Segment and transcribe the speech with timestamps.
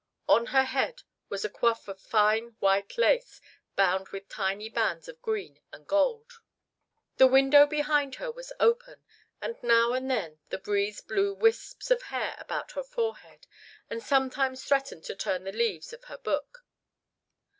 [0.27, 3.39] On her head was a coif of fine white lace
[3.75, 6.39] bound with tiny bands of green and gold.
[7.17, 9.05] The window behind her was open,
[9.43, 13.45] and now and then the breeze blew wisps of hair about her forehead
[13.91, 16.65] and sometimes threatened to turn the leaves of her book.